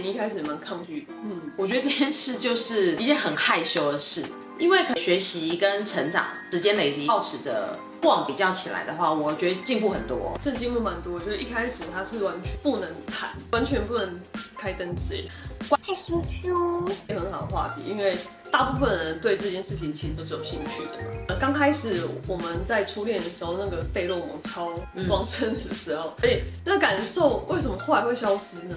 [0.00, 4.24] 你一开始蛮抗拒，嗯，我觉得这件事就是一件很害羞的事，
[4.56, 10.38] 因为学习跟成长时间累积，保持着过往比较起来的话，我觉得进步很多。
[10.40, 14.20] 是进步蛮多，就是一开始他是完全不能谈，完全不能
[14.56, 15.30] 开灯之类的。
[15.68, 18.16] 太叔叔，也很好的话题，因为
[18.52, 21.36] 大部分人对这件事情其实都是有兴趣的嘛。
[21.40, 24.72] 刚开始我们在初恋的时候，那个费洛蒙超
[25.08, 28.76] 旺盛的时候，哎、以，那感受为什么后来会消失呢？